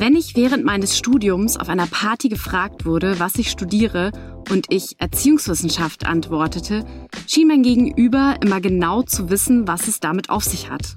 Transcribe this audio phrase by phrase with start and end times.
[0.00, 4.12] Wenn ich während meines Studiums auf einer Party gefragt wurde, was ich studiere
[4.50, 6.86] und ich Erziehungswissenschaft antwortete,
[7.26, 10.96] schien mein Gegenüber immer genau zu wissen, was es damit auf sich hat.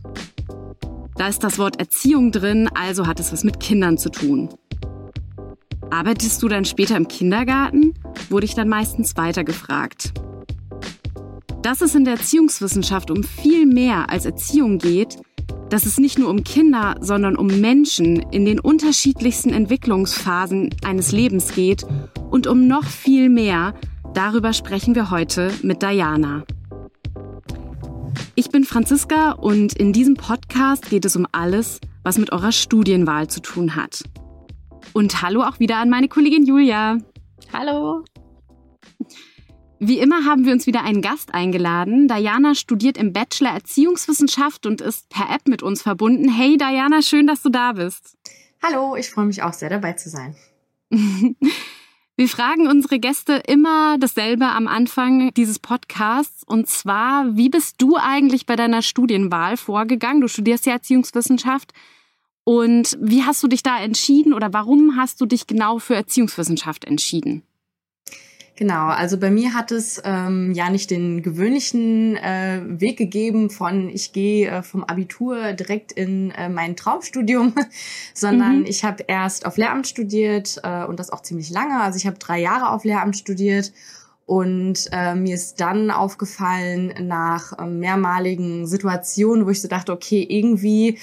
[1.18, 4.48] Da ist das Wort Erziehung drin, also hat es was mit Kindern zu tun.
[5.92, 7.96] Arbeitest du dann später im Kindergarten?
[8.30, 10.14] wurde ich dann meistens weitergefragt.
[11.62, 15.18] Dass es in der Erziehungswissenschaft um viel mehr als Erziehung geht,
[15.74, 21.56] dass es nicht nur um Kinder, sondern um Menschen in den unterschiedlichsten Entwicklungsphasen eines Lebens
[21.56, 21.84] geht
[22.30, 23.74] und um noch viel mehr,
[24.14, 26.44] darüber sprechen wir heute mit Diana.
[28.36, 33.28] Ich bin Franziska und in diesem Podcast geht es um alles, was mit eurer Studienwahl
[33.28, 34.04] zu tun hat.
[34.94, 37.00] Und hallo auch wieder an meine Kollegin Julia.
[37.52, 38.06] Hallo.
[39.86, 42.08] Wie immer haben wir uns wieder einen Gast eingeladen.
[42.08, 46.30] Diana studiert im Bachelor Erziehungswissenschaft und ist per App mit uns verbunden.
[46.30, 48.16] Hey Diana, schön, dass du da bist.
[48.62, 50.38] Hallo, ich freue mich auch sehr dabei zu sein.
[52.16, 56.46] Wir fragen unsere Gäste immer dasselbe am Anfang dieses Podcasts.
[56.46, 60.22] Und zwar, wie bist du eigentlich bei deiner Studienwahl vorgegangen?
[60.22, 61.74] Du studierst ja Erziehungswissenschaft.
[62.46, 66.86] Und wie hast du dich da entschieden oder warum hast du dich genau für Erziehungswissenschaft
[66.86, 67.44] entschieden?
[68.56, 73.90] Genau, also bei mir hat es ähm, ja nicht den gewöhnlichen äh, Weg gegeben von
[73.90, 77.56] ich gehe äh, vom Abitur direkt in äh, mein Traumstudium,
[78.14, 78.66] sondern mhm.
[78.66, 81.82] ich habe erst auf Lehramt studiert äh, und das auch ziemlich lange.
[81.82, 83.74] Also ich habe drei Jahre auf Lehramt studiert
[84.28, 90.24] und äh, mir ist dann aufgefallen nach äh, mehrmaligen Situationen, wo ich so dachte, okay,
[90.30, 91.00] irgendwie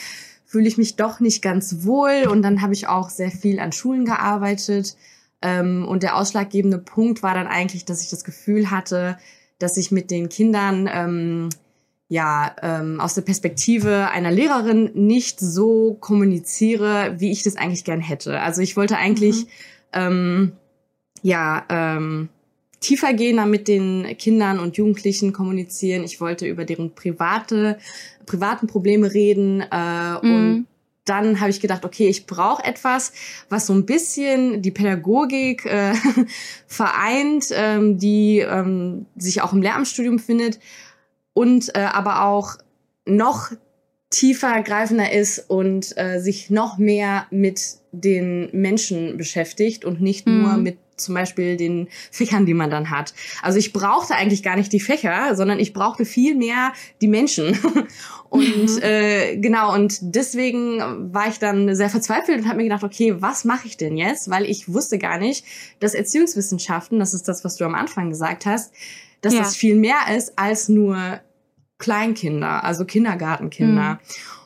[0.46, 3.72] fühle ich mich doch nicht ganz wohl und dann habe ich auch sehr viel an
[3.72, 4.94] Schulen gearbeitet
[5.42, 9.18] ähm, und der ausschlaggebende Punkt war dann eigentlich, dass ich das Gefühl hatte,
[9.58, 11.48] dass ich mit den Kindern ähm,
[12.08, 18.00] ja ähm, aus der Perspektive einer Lehrerin nicht so kommuniziere, wie ich das eigentlich gern
[18.00, 18.40] hätte.
[18.40, 19.48] Also ich wollte eigentlich mhm.
[19.92, 20.52] ähm,
[21.22, 22.28] ja ähm,
[22.80, 26.02] tiefer gehen, mit den Kindern und Jugendlichen kommunizieren.
[26.02, 27.78] Ich wollte über deren private
[28.26, 30.34] privaten Probleme reden äh, mhm.
[30.34, 30.66] und
[31.04, 33.12] dann habe ich gedacht, okay, ich brauche etwas,
[33.48, 35.94] was so ein bisschen die Pädagogik äh,
[36.66, 40.60] vereint, ähm, die ähm, sich auch im Lehramtsstudium findet
[41.32, 42.56] und äh, aber auch
[43.06, 43.50] noch
[44.10, 50.42] tiefer greifender ist und äh, sich noch mehr mit den Menschen beschäftigt und nicht mhm.
[50.42, 53.14] nur mit zum Beispiel den Fächern, die man dann hat.
[53.42, 57.58] Also ich brauchte eigentlich gar nicht die Fächer, sondern ich brauchte viel mehr die Menschen.
[58.28, 58.82] Und mhm.
[58.82, 63.44] äh, genau, und deswegen war ich dann sehr verzweifelt und habe mir gedacht, okay, was
[63.44, 64.30] mache ich denn jetzt?
[64.30, 65.44] Weil ich wusste gar nicht,
[65.80, 68.72] dass Erziehungswissenschaften, das ist das, was du am Anfang gesagt hast,
[69.20, 69.40] dass ja.
[69.40, 71.18] das viel mehr ist als nur
[71.80, 73.94] Kleinkinder, also Kindergartenkinder.
[73.94, 73.98] Mhm.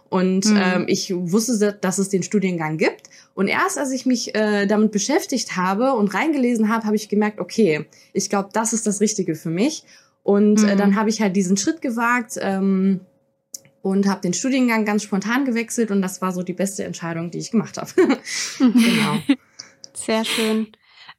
[0.08, 0.56] Und mhm.
[0.56, 3.10] ähm, ich wusste, dass es den Studiengang gibt.
[3.34, 7.40] Und erst als ich mich äh, damit beschäftigt habe und reingelesen habe, habe ich gemerkt,
[7.40, 9.84] okay, ich glaube, das ist das Richtige für mich.
[10.22, 10.68] Und mhm.
[10.68, 12.38] äh, dann habe ich halt diesen Schritt gewagt.
[12.40, 13.00] Ähm,
[13.82, 17.36] und habe den Studiengang ganz spontan gewechselt und das war so die beste Entscheidung, die
[17.36, 17.90] ich gemacht habe.
[18.58, 19.18] genau.
[19.92, 20.68] Sehr schön.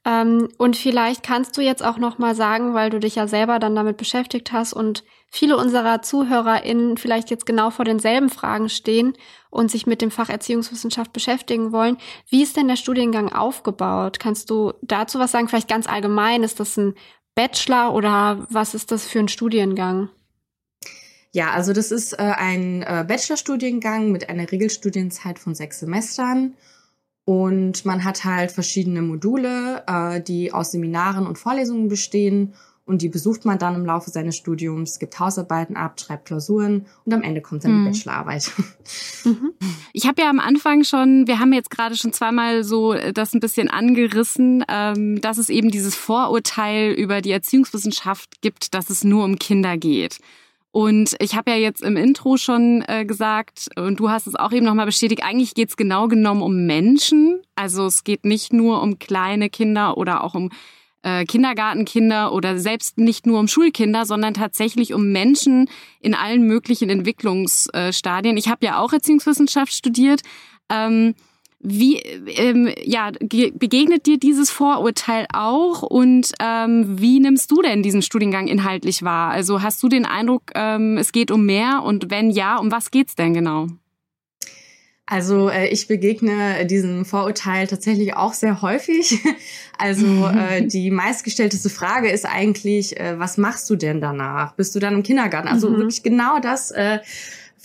[0.06, 3.58] Ähm, und vielleicht kannst du jetzt auch noch mal sagen, weil du dich ja selber
[3.58, 9.14] dann damit beschäftigt hast und viele unserer ZuhörerInnen vielleicht jetzt genau vor denselben Fragen stehen
[9.50, 11.98] und sich mit dem Fach Erziehungswissenschaft beschäftigen wollen.
[12.30, 14.20] Wie ist denn der Studiengang aufgebaut?
[14.20, 15.48] Kannst du dazu was sagen?
[15.48, 16.44] Vielleicht ganz allgemein.
[16.44, 16.94] Ist das ein
[17.34, 20.10] Bachelor oder was ist das für ein Studiengang?
[21.32, 26.56] Ja, also das ist äh, ein äh, Bachelorstudiengang mit einer Regelstudienzeit von sechs Semestern.
[27.26, 32.54] Und man hat halt verschiedene Module, äh, die aus Seminaren und Vorlesungen bestehen.
[32.86, 37.14] Und die besucht man dann im Laufe seines Studiums, gibt Hausarbeiten ab, schreibt Klausuren und
[37.16, 37.86] am Ende kommt dann mhm.
[37.86, 38.52] die Bachelorarbeit.
[39.26, 39.54] Mhm.
[39.92, 43.34] Ich habe ja am Anfang schon, wir haben jetzt gerade schon zweimal so äh, das
[43.34, 49.04] ein bisschen angerissen, ähm, dass es eben dieses Vorurteil über die Erziehungswissenschaft gibt, dass es
[49.04, 50.20] nur um Kinder geht.
[50.76, 54.52] Und ich habe ja jetzt im Intro schon äh, gesagt, und du hast es auch
[54.52, 57.42] eben nochmal bestätigt, eigentlich geht es genau genommen um Menschen.
[57.56, 60.52] Also es geht nicht nur um kleine Kinder oder auch um
[61.02, 65.70] äh, Kindergartenkinder oder selbst nicht nur um Schulkinder, sondern tatsächlich um Menschen
[66.02, 68.36] in allen möglichen Entwicklungsstadien.
[68.36, 70.24] Ich habe ja auch Erziehungswissenschaft studiert.
[70.70, 71.16] Ähm,
[71.66, 78.02] wie ähm, ja, begegnet dir dieses Vorurteil auch und ähm, wie nimmst du denn diesen
[78.02, 79.32] Studiengang inhaltlich wahr?
[79.32, 82.92] Also hast du den Eindruck, ähm, es geht um mehr und wenn ja, um was
[82.92, 83.68] geht's denn genau?
[85.08, 89.20] Also äh, ich begegne diesem Vorurteil tatsächlich auch sehr häufig.
[89.78, 94.54] Also äh, die meistgestellteste Frage ist eigentlich, äh, was machst du denn danach?
[94.54, 95.50] Bist du dann im Kindergarten?
[95.50, 95.80] Also mhm.
[95.80, 96.72] wirklich genau das.
[96.72, 97.00] Äh,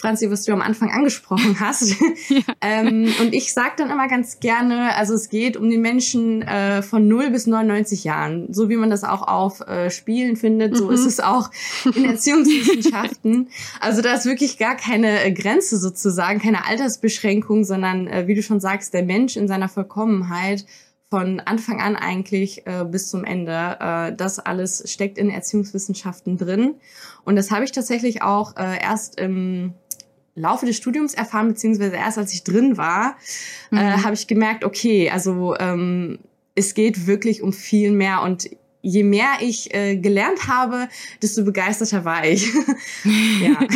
[0.00, 1.94] Franzi, was du am Anfang angesprochen hast.
[2.28, 2.40] ja.
[2.60, 6.82] ähm, und ich sage dann immer ganz gerne, also es geht um den Menschen äh,
[6.82, 8.52] von 0 bis 99 Jahren.
[8.52, 10.92] So wie man das auch auf äh, Spielen findet, so mhm.
[10.92, 11.50] ist es auch
[11.94, 13.48] in Erziehungswissenschaften.
[13.80, 18.42] also da ist wirklich gar keine äh, Grenze sozusagen, keine Altersbeschränkung, sondern äh, wie du
[18.42, 20.64] schon sagst, der Mensch in seiner Vollkommenheit
[21.10, 23.76] von Anfang an eigentlich äh, bis zum Ende.
[23.80, 26.76] Äh, das alles steckt in Erziehungswissenschaften drin.
[27.24, 29.74] Und das habe ich tatsächlich auch äh, erst im
[30.40, 33.16] Laufe des Studiums erfahren, beziehungsweise erst als ich drin war,
[33.72, 33.80] äh, mhm.
[33.80, 36.18] äh, habe ich gemerkt, okay, also ähm,
[36.54, 38.50] es geht wirklich um viel mehr und
[38.82, 40.88] je mehr ich äh, gelernt habe,
[41.22, 42.48] desto begeisterter war ich.
[43.42, 43.58] ja.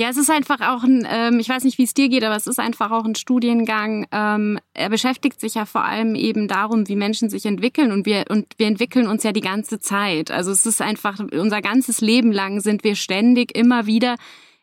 [0.00, 2.34] Ja, es ist einfach auch ein, ähm, ich weiß nicht, wie es dir geht, aber
[2.34, 4.06] es ist einfach auch ein Studiengang.
[4.12, 8.24] Ähm, er beschäftigt sich ja vor allem eben darum, wie Menschen sich entwickeln und wir
[8.30, 10.30] und wir entwickeln uns ja die ganze Zeit.
[10.30, 14.16] Also es ist einfach unser ganzes Leben lang sind wir ständig immer wieder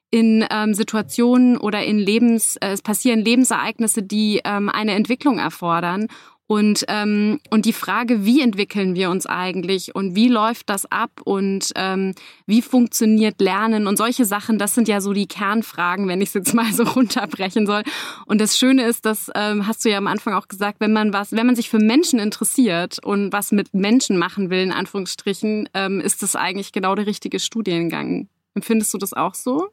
[0.09, 6.07] in ähm, Situationen oder in Lebens, äh, es passieren Lebensereignisse, die ähm, eine Entwicklung erfordern.
[6.50, 11.12] Und, ähm, und die Frage, wie entwickeln wir uns eigentlich und wie läuft das ab
[11.25, 12.13] und ähm,
[12.45, 16.36] wie funktioniert Lernen und solche Sachen, das sind ja so die Kernfragen, wenn ich es
[16.36, 17.83] jetzt mal so runterbrechen soll.
[18.27, 21.12] Und das Schöne ist, das ähm, hast du ja am Anfang auch gesagt, wenn man
[21.12, 25.68] was, wenn man sich für Menschen interessiert und was mit Menschen machen will, in Anführungsstrichen,
[25.74, 28.30] ähm, ist das eigentlich genau der richtige Studiengang.
[28.56, 29.68] Empfindest du das auch so?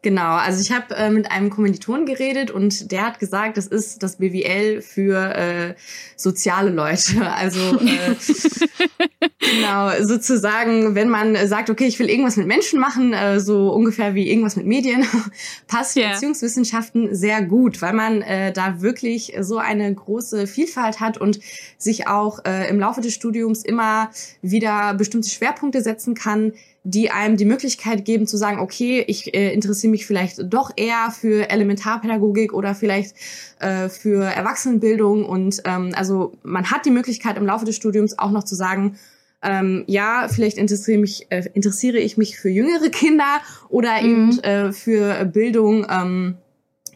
[0.00, 4.00] Genau, also ich habe äh, mit einem Kommilitonen geredet und der hat gesagt, das ist
[4.04, 5.74] das BWL für äh,
[6.16, 6.98] soziale Leute.
[7.38, 8.14] Also äh,
[9.38, 14.14] genau, sozusagen, wenn man sagt, okay, ich will irgendwas mit Menschen machen, äh, so ungefähr
[14.14, 15.04] wie irgendwas mit Medien,
[15.68, 16.10] passt yeah.
[16.10, 21.38] Erziehungswissenschaften sehr gut, weil man äh, da wirklich so eine große Vielfalt hat und
[21.76, 24.10] sich auch äh, im Laufe des Studiums immer
[24.42, 26.52] wieder bestimmte Schwerpunkte setzen kann,
[26.90, 31.10] die einem die Möglichkeit geben zu sagen, okay, ich äh, interessiere mich vielleicht doch eher
[31.10, 33.14] für Elementarpädagogik oder vielleicht
[33.60, 35.26] äh, für Erwachsenenbildung.
[35.26, 38.96] Und ähm, also man hat die Möglichkeit im Laufe des Studiums auch noch zu sagen,
[39.42, 44.08] ähm, ja, vielleicht interessiere, mich, äh, interessiere ich mich für jüngere Kinder oder mhm.
[44.08, 46.38] eben äh, für Bildung ähm,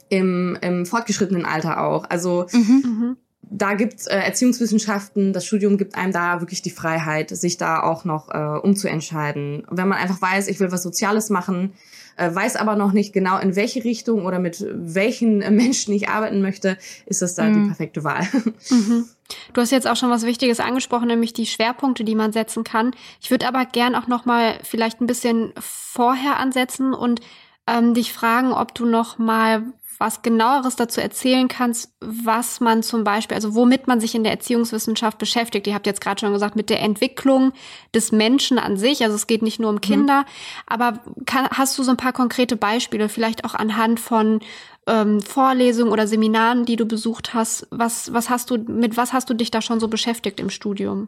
[0.09, 2.09] im, im fortgeschrittenen Alter auch.
[2.09, 3.17] Also mhm.
[3.53, 8.05] Da gibt äh, Erziehungswissenschaften, das Studium gibt einem da wirklich die Freiheit, sich da auch
[8.05, 9.65] noch äh, umzuentscheiden.
[9.71, 11.75] Wenn man einfach weiß, ich will was Soziales machen,
[12.17, 16.41] äh, weiß aber noch nicht genau in welche Richtung oder mit welchen Menschen ich arbeiten
[16.41, 17.55] möchte, ist das da mhm.
[17.55, 18.27] die perfekte Wahl.
[18.71, 19.07] Mhm.
[19.55, 22.93] Du hast jetzt auch schon was Wichtiges angesprochen, nämlich die Schwerpunkte, die man setzen kann.
[23.21, 27.21] Ich würde aber gern auch noch mal vielleicht ein bisschen vorher ansetzen und
[27.67, 29.73] ähm, dich fragen, ob du noch mal
[30.03, 34.33] was genaueres dazu erzählen kannst, was man zum Beispiel, also womit man sich in der
[34.33, 35.69] Erziehungswissenschaft beschäftigt.
[35.69, 37.53] Ihr habt jetzt gerade schon gesagt, mit der Entwicklung
[37.95, 39.05] des Menschen an sich.
[39.05, 40.27] Also es geht nicht nur um Kinder, mhm.
[40.67, 44.41] aber kann, hast du so ein paar konkrete Beispiele, vielleicht auch anhand von
[44.89, 47.69] ähm, Vorlesungen oder Seminaren, die du besucht hast?
[47.71, 51.07] Was, was hast du, mit was hast du dich da schon so beschäftigt im Studium?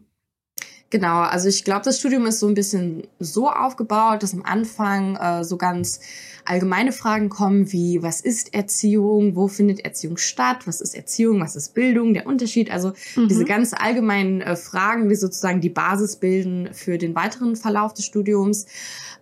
[0.90, 5.16] Genau, also ich glaube, das Studium ist so ein bisschen so aufgebaut, dass am Anfang
[5.16, 6.00] äh, so ganz
[6.44, 11.56] allgemeine Fragen kommen wie, was ist Erziehung, wo findet Erziehung statt, was ist Erziehung, was
[11.56, 13.28] ist Bildung, der Unterschied, also mhm.
[13.28, 18.04] diese ganz allgemeinen äh, Fragen, die sozusagen die Basis bilden für den weiteren Verlauf des
[18.04, 18.66] Studiums.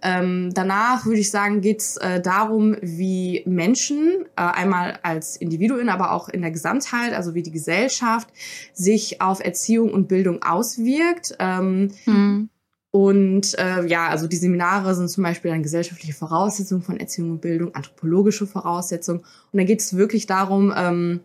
[0.03, 5.89] Ähm, danach würde ich sagen, geht es äh, darum, wie Menschen, äh, einmal als Individuen,
[5.89, 8.29] aber auch in der Gesamtheit, also wie die Gesellschaft,
[8.73, 11.37] sich auf Erziehung und Bildung auswirkt.
[11.39, 12.49] Ähm, mhm.
[12.93, 17.41] Und äh, ja, also die Seminare sind zum Beispiel dann gesellschaftliche Voraussetzungen von Erziehung und
[17.41, 19.21] Bildung, anthropologische Voraussetzungen.
[19.21, 21.21] Und da geht es wirklich darum, ähm,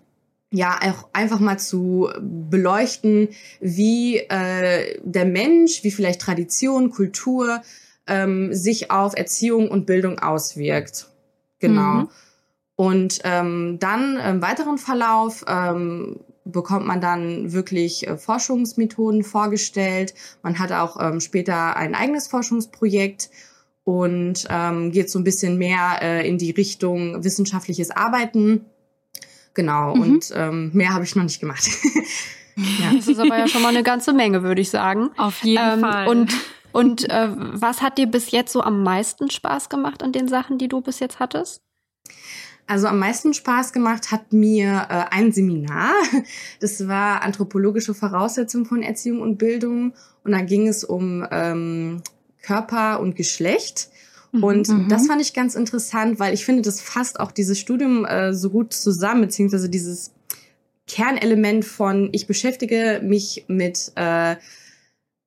[0.50, 3.28] ja, auch einfach mal zu beleuchten,
[3.60, 7.62] wie äh, der Mensch, wie vielleicht Tradition, Kultur
[8.08, 11.08] ähm, sich auf Erziehung und Bildung auswirkt.
[11.60, 11.94] Genau.
[11.94, 12.10] Mhm.
[12.78, 20.14] Und ähm, dann im weiteren Verlauf ähm, bekommt man dann wirklich äh, Forschungsmethoden vorgestellt.
[20.44, 23.30] Man hat auch ähm, später ein eigenes Forschungsprojekt
[23.84, 28.66] und ähm, geht so ein bisschen mehr äh, in die Richtung wissenschaftliches Arbeiten.
[29.54, 30.02] Genau, mhm.
[30.02, 31.68] und ähm, mehr habe ich noch nicht gemacht.
[32.56, 32.94] ja.
[32.96, 35.10] Das ist aber ja schon mal eine ganze Menge, würde ich sagen.
[35.18, 36.08] Auf jeden ähm, Fall.
[36.08, 36.34] Und
[36.74, 40.60] und äh, was hat dir bis jetzt so am meisten Spaß gemacht an den Sachen,
[40.60, 41.64] die du bis jetzt hattest?
[42.68, 45.92] Also am meisten Spaß gemacht hat mir äh, ein Seminar.
[46.60, 49.94] Das war anthropologische Voraussetzungen von Erziehung und Bildung.
[50.24, 52.02] Und da ging es um ähm,
[52.42, 53.90] Körper und Geschlecht.
[54.32, 54.90] Mhm, und mhm.
[54.90, 58.50] das fand ich ganz interessant, weil ich finde, das fasst auch dieses Studium äh, so
[58.50, 60.12] gut zusammen, beziehungsweise dieses
[60.88, 64.36] Kernelement von, ich beschäftige mich mit äh,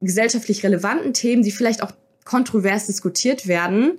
[0.00, 1.92] gesellschaftlich relevanten Themen, die vielleicht auch
[2.24, 3.98] kontrovers diskutiert werden.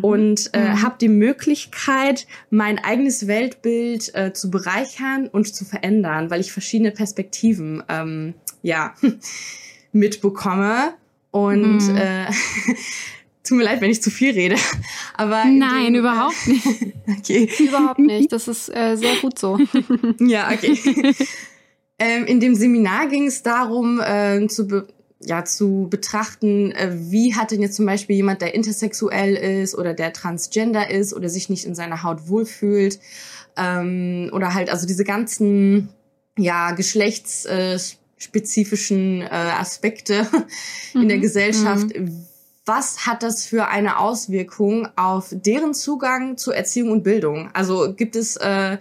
[0.00, 0.82] Und äh, mhm.
[0.82, 6.92] habe die Möglichkeit, mein eigenes Weltbild äh, zu bereichern und zu verändern, weil ich verschiedene
[6.92, 8.94] Perspektiven ähm, ja
[9.92, 10.94] mitbekomme
[11.30, 11.96] und mhm.
[11.96, 12.26] äh,
[13.44, 14.54] Tut mir leid, wenn ich zu viel rede.
[15.14, 16.64] Aber Nein, überhaupt nicht.
[17.18, 17.50] okay.
[17.58, 18.30] Überhaupt nicht.
[18.30, 19.58] Das ist äh, sehr gut so.
[20.20, 20.78] ja, okay.
[21.98, 24.86] ähm, in dem Seminar ging es darum, äh, zu,
[25.24, 29.94] ja, zu betrachten, äh, wie hat denn jetzt zum Beispiel jemand, der intersexuell ist oder
[29.94, 32.98] der transgender ist oder sich nicht in seiner Haut wohlfühlt
[33.56, 35.88] ähm, oder halt also diese ganzen
[36.38, 40.26] ja geschlechtsspezifischen äh, Aspekte
[40.94, 41.22] in der mhm.
[41.22, 41.98] Gesellschaft.
[41.98, 42.26] Mhm.
[42.74, 47.50] Was hat das für eine Auswirkung auf deren Zugang zu Erziehung und Bildung?
[47.52, 48.78] Also gibt es äh,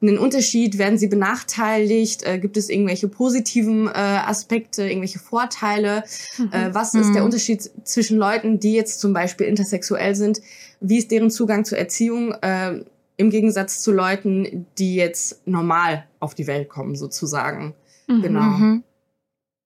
[0.00, 0.78] einen Unterschied?
[0.78, 2.22] Werden sie benachteiligt?
[2.22, 6.04] Äh, gibt es irgendwelche positiven äh, Aspekte, irgendwelche Vorteile?
[6.38, 6.52] Mhm.
[6.52, 7.26] Äh, was ist der mhm.
[7.26, 10.40] Unterschied zwischen Leuten, die jetzt zum Beispiel intersexuell sind?
[10.80, 12.82] Wie ist deren Zugang zur Erziehung äh,
[13.18, 17.74] im Gegensatz zu Leuten, die jetzt normal auf die Welt kommen, sozusagen?
[18.06, 18.22] Mhm.
[18.22, 18.40] Genau.
[18.40, 18.84] Mhm.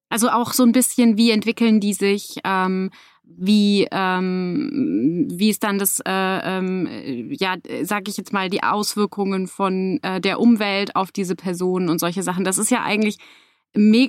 [0.08, 2.40] Also auch so ein bisschen, wie entwickeln die sich?
[2.42, 2.90] Ähm,
[3.36, 6.88] wie ähm, wie ist dann das äh, ähm,
[7.30, 11.98] ja sage ich jetzt mal die Auswirkungen von äh, der Umwelt auf diese Personen und
[11.98, 12.44] solche Sachen.
[12.44, 13.18] Das ist ja eigentlich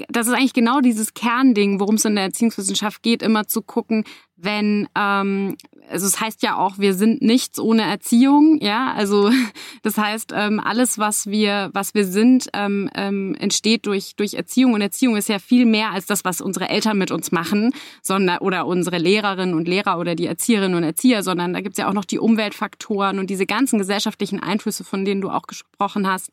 [0.09, 4.03] das ist eigentlich genau dieses Kernding, worum es in der Erziehungswissenschaft geht, immer zu gucken,
[4.35, 5.57] wenn, ähm,
[5.89, 9.29] also es heißt ja auch, wir sind nichts ohne Erziehung, ja, also
[9.83, 14.73] das heißt, ähm, alles, was wir, was wir sind, ähm, ähm, entsteht durch, durch Erziehung.
[14.73, 17.71] Und Erziehung ist ja viel mehr als das, was unsere Eltern mit uns machen,
[18.01, 21.89] sondern, oder unsere Lehrerinnen und Lehrer oder die Erzieherinnen und Erzieher, sondern da gibt's ja
[21.89, 26.31] auch noch die Umweltfaktoren und diese ganzen gesellschaftlichen Einflüsse, von denen du auch gesprochen hast,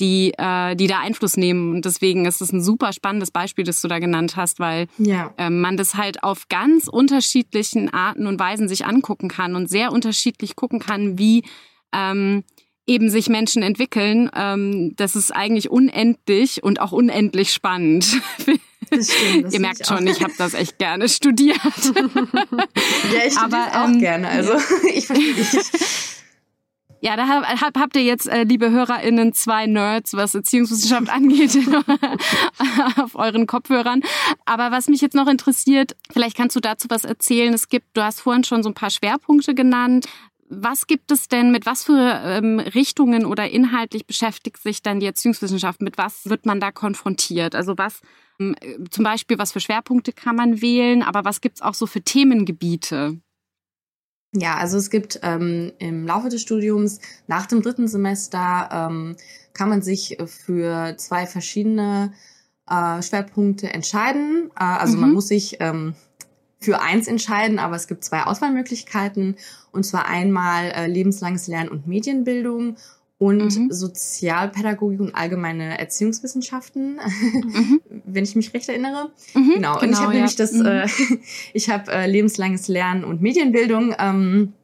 [0.00, 1.74] die, äh, die da Einfluss nehmen.
[1.74, 5.32] Und deswegen ist es ein super spannendes Beispiel, das du da genannt hast, weil ja.
[5.36, 9.92] äh, man das halt auf ganz unterschiedlichen Arten und Weisen sich angucken kann und sehr
[9.92, 11.44] unterschiedlich gucken kann, wie
[11.92, 12.44] ähm,
[12.86, 14.30] eben sich Menschen entwickeln.
[14.34, 18.20] Ähm, das ist eigentlich unendlich und auch unendlich spannend.
[18.90, 21.58] Das stimmt, das Ihr merkt schon, ich habe das echt gerne studiert.
[21.64, 24.28] ja, ich studiere auch ähm, gerne.
[24.28, 24.54] Also
[24.94, 26.21] ich verstehe dich.
[27.04, 31.58] Ja, da hab, habt ihr jetzt, äh, liebe HörerInnen, zwei Nerds, was Erziehungswissenschaft angeht,
[32.96, 34.02] auf euren Kopfhörern.
[34.44, 37.52] Aber was mich jetzt noch interessiert, vielleicht kannst du dazu was erzählen.
[37.52, 40.06] Es gibt, du hast vorhin schon so ein paar Schwerpunkte genannt.
[40.48, 45.06] Was gibt es denn, mit was für ähm, Richtungen oder inhaltlich beschäftigt sich dann die
[45.06, 45.82] Erziehungswissenschaft?
[45.82, 47.56] Mit was wird man da konfrontiert?
[47.56, 48.00] Also was
[48.38, 48.54] ähm,
[48.90, 53.18] zum Beispiel, was für Schwerpunkte kann man wählen, aber was gibt's auch so für Themengebiete?
[54.34, 59.16] Ja, also es gibt ähm, im Laufe des Studiums nach dem dritten Semester ähm,
[59.52, 62.12] kann man sich für zwei verschiedene
[62.68, 64.50] äh, Schwerpunkte entscheiden.
[64.58, 65.00] Äh, also mhm.
[65.00, 65.94] man muss sich ähm,
[66.58, 69.36] für eins entscheiden, aber es gibt zwei Auswahlmöglichkeiten.
[69.70, 72.76] Und zwar einmal äh, lebenslanges Lernen und Medienbildung
[73.22, 73.70] und mhm.
[73.70, 77.80] Sozialpädagogik und allgemeine Erziehungswissenschaften, mhm.
[78.04, 79.12] wenn ich mich recht erinnere.
[79.34, 79.80] Mhm, genau.
[79.80, 80.18] Und ich habe ja.
[80.18, 80.66] nämlich das, mhm.
[80.66, 80.88] äh,
[81.52, 84.54] ich habe äh, lebenslanges Lernen und Medienbildung ähm,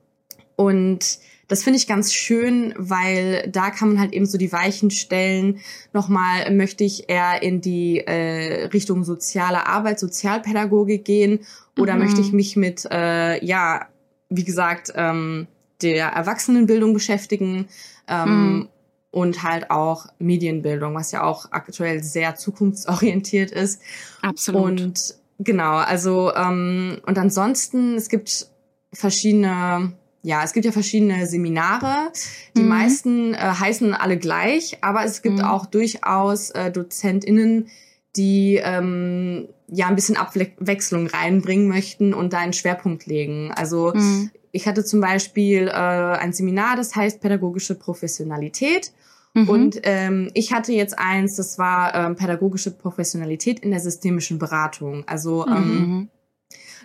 [0.56, 4.90] und das finde ich ganz schön, weil da kann man halt eben so die Weichen
[4.90, 5.60] stellen.
[5.92, 11.46] Nochmal möchte ich eher in die äh, Richtung soziale Arbeit, Sozialpädagogik gehen
[11.78, 12.00] oder mhm.
[12.00, 13.86] möchte ich mich mit, äh, ja,
[14.30, 15.46] wie gesagt, ähm,
[15.82, 17.68] der Erwachsenenbildung beschäftigen
[18.08, 18.68] ähm, mhm.
[19.10, 23.80] und halt auch Medienbildung, was ja auch aktuell sehr zukunftsorientiert ist.
[24.22, 24.80] Absolut.
[24.80, 28.48] Und genau, also ähm, und ansonsten, es gibt
[28.92, 29.92] verschiedene
[30.22, 32.12] ja, es gibt ja verschiedene Seminare.
[32.56, 32.68] Die mhm.
[32.68, 35.44] meisten äh, heißen alle gleich, aber es gibt mhm.
[35.44, 37.68] auch durchaus äh, DozentInnen,
[38.16, 43.52] die ähm, ja ein bisschen Abwechslung reinbringen möchten und da einen Schwerpunkt legen.
[43.54, 44.30] Also mhm.
[44.52, 48.92] Ich hatte zum Beispiel äh, ein Seminar, das heißt pädagogische Professionalität.
[49.34, 49.48] Mhm.
[49.48, 55.04] Und ähm, ich hatte jetzt eins, das war ähm, pädagogische Professionalität in der systemischen Beratung.
[55.06, 56.08] Also ähm, mhm.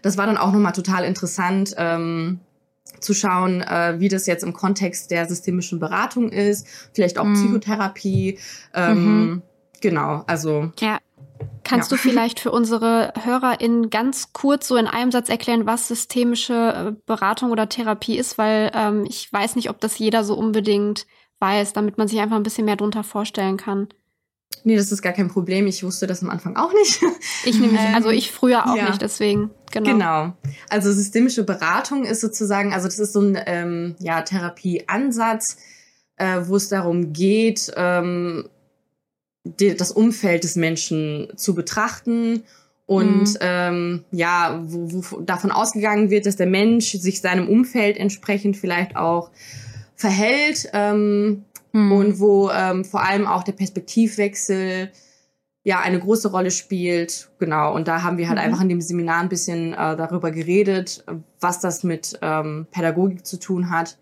[0.02, 1.74] das war dann auch nochmal total interessant.
[1.78, 2.40] Ähm,
[3.00, 7.34] zu schauen, äh, wie das jetzt im Kontext der systemischen Beratung ist, vielleicht auch mhm.
[7.34, 8.40] Psychotherapie.
[8.74, 9.42] Ähm, mhm.
[9.82, 10.72] Genau, also.
[10.80, 11.00] Ja,
[11.64, 11.98] Kannst ja.
[11.98, 17.02] du vielleicht für unsere HörerInnen ganz kurz so in einem Satz erklären, was systemische äh,
[17.06, 18.38] Beratung oder Therapie ist?
[18.38, 21.06] Weil ähm, ich weiß nicht, ob das jeder so unbedingt
[21.40, 23.90] weiß, damit man sich einfach ein bisschen mehr drunter vorstellen kann.
[24.64, 25.68] Nee, das ist gar kein Problem.
[25.68, 27.02] Ich wusste das am Anfang auch nicht.
[27.46, 28.88] Ich nämlich, ähm, also ich früher auch ja.
[28.88, 29.52] nicht, deswegen.
[29.72, 29.92] Genau.
[29.92, 30.34] Genau.
[30.70, 35.58] Also systemische Beratung ist sozusagen, also das ist so ein ähm, ja, Therapieansatz,
[36.16, 38.48] äh, wo es darum geht, ähm,
[39.44, 42.44] die, das Umfeld des Menschen zu betrachten
[42.86, 43.38] Und mhm.
[43.40, 48.96] ähm, ja, wo, wo davon ausgegangen wird, dass der Mensch sich seinem Umfeld entsprechend vielleicht
[48.96, 49.32] auch
[49.96, 51.92] verhält ähm, mhm.
[51.92, 54.92] und wo ähm, vor allem auch der Perspektivwechsel
[55.64, 57.30] ja eine große Rolle spielt.
[57.40, 57.74] Genau.
[57.74, 58.44] Und da haben wir halt mhm.
[58.44, 61.06] einfach in dem Seminar ein bisschen äh, darüber geredet,
[61.40, 63.98] was das mit ähm, Pädagogik zu tun hat.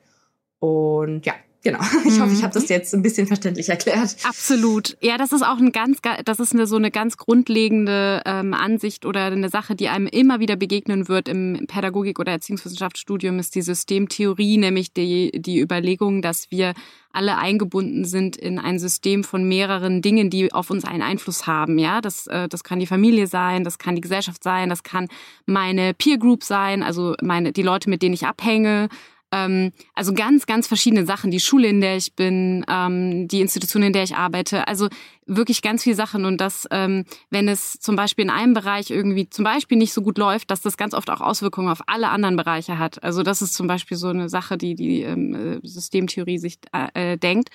[0.57, 1.79] Und ja, Genau.
[2.05, 2.69] Ich hoffe, ich habe das mhm.
[2.69, 4.15] jetzt ein bisschen verständlich erklärt.
[4.23, 4.97] Absolut.
[5.01, 9.05] Ja, das ist auch ein ganz, das ist eine, so eine ganz grundlegende ähm, Ansicht
[9.05, 13.61] oder eine Sache, die einem immer wieder begegnen wird im Pädagogik- oder Erziehungswissenschaftsstudium, ist die
[13.61, 16.73] Systemtheorie, nämlich die, die Überlegung, dass wir
[17.13, 21.77] alle eingebunden sind in ein System von mehreren Dingen, die auf uns einen Einfluss haben.
[21.77, 25.07] Ja, das, äh, das kann die Familie sein, das kann die Gesellschaft sein, das kann
[25.45, 28.89] meine Peer Group sein, also meine, die Leute, mit denen ich abhänge,
[29.31, 31.31] ähm, also ganz, ganz verschiedene Sachen.
[31.31, 34.67] Die Schule, in der ich bin, ähm, die Institution, in der ich arbeite.
[34.67, 34.89] Also
[35.25, 36.25] wirklich ganz viele Sachen.
[36.25, 40.01] Und dass, ähm, wenn es zum Beispiel in einem Bereich irgendwie zum Beispiel nicht so
[40.01, 43.03] gut läuft, dass das ganz oft auch Auswirkungen auf alle anderen Bereiche hat.
[43.03, 47.17] Also das ist zum Beispiel so eine Sache, die die ähm, Systemtheorie sich äh, äh,
[47.17, 47.50] denkt.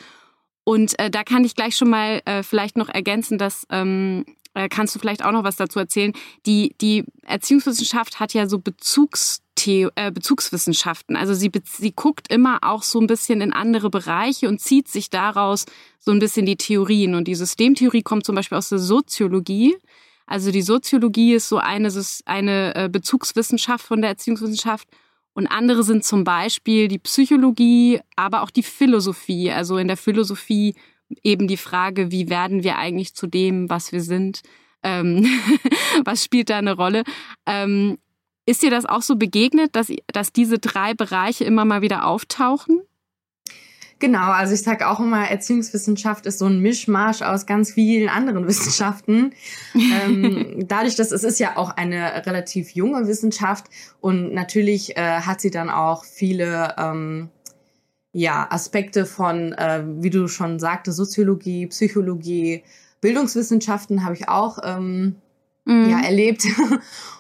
[0.69, 4.25] Und äh, da kann ich gleich schon mal äh, vielleicht noch ergänzen, dass ähm,
[4.57, 6.13] äh, kannst du vielleicht auch noch was dazu erzählen.
[6.47, 11.17] Die, die Erziehungswissenschaft hat ja so Bezugs äh, Bezugswissenschaften.
[11.17, 15.11] Also sie, sie guckt immer auch so ein bisschen in andere Bereiche und zieht sich
[15.11, 15.67] daraus
[15.99, 17.15] so ein bisschen die Theorien.
[17.15, 19.77] Und die Systemtheorie kommt zum Beispiel aus der Soziologie.
[20.27, 21.91] Also die Soziologie ist so eine,
[22.27, 24.89] eine äh, Bezugswissenschaft von der Erziehungswissenschaft.
[25.35, 29.51] Und andere sind zum Beispiel die Psychologie, aber auch die Philosophie.
[29.51, 30.75] Also in der Philosophie
[31.23, 34.43] eben die Frage, wie werden wir eigentlich zu dem, was wir sind?
[34.83, 35.25] Ähm,
[36.05, 37.05] was spielt da eine Rolle?
[37.47, 37.99] Ähm,
[38.47, 42.83] ist dir das auch so begegnet, dass, dass diese drei Bereiche immer mal wieder auftauchen?
[43.99, 48.47] Genau, also ich sage auch immer, Erziehungswissenschaft ist so ein Mischmasch aus ganz vielen anderen
[48.49, 49.33] Wissenschaften.
[49.75, 53.67] ähm, dadurch, dass es ist ja auch eine relativ junge Wissenschaft
[54.01, 57.31] und natürlich äh, hat sie dann auch viele ähm,
[58.17, 62.65] ja, Aspekte von, äh, wie du schon sagte, Soziologie, Psychologie,
[63.03, 65.17] Bildungswissenschaften habe ich auch ähm,
[65.67, 65.91] mhm.
[65.91, 66.45] ja, erlebt.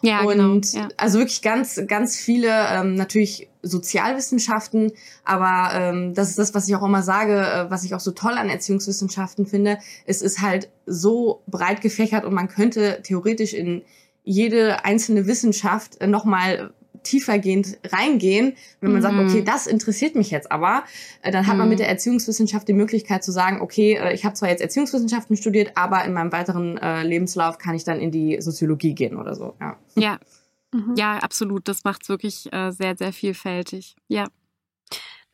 [0.00, 0.88] Ja, genau, und genau, ja.
[0.96, 4.92] also wirklich ganz, ganz viele, ähm, natürlich Sozialwissenschaften,
[5.22, 8.12] aber ähm, das ist das, was ich auch immer sage, äh, was ich auch so
[8.12, 9.76] toll an Erziehungswissenschaften finde.
[10.06, 13.82] Es ist halt so breit gefächert und man könnte theoretisch in
[14.24, 16.72] jede einzelne Wissenschaft äh, nochmal
[17.06, 19.02] tiefergehend reingehen, wenn man mhm.
[19.02, 20.84] sagt, okay, das interessiert mich jetzt aber,
[21.22, 21.60] äh, dann hat mhm.
[21.60, 21.82] man mit mhm.
[21.82, 26.04] der Erziehungswissenschaft die Möglichkeit zu sagen, okay, äh, ich habe zwar jetzt Erziehungswissenschaften studiert, aber
[26.04, 29.54] in meinem weiteren äh, Lebenslauf kann ich dann in die Soziologie gehen oder so.
[29.60, 30.18] Ja, ja,
[30.72, 30.94] mhm.
[30.96, 31.68] ja absolut.
[31.68, 33.96] Das macht es wirklich äh, sehr, sehr vielfältig.
[34.08, 34.26] Ja.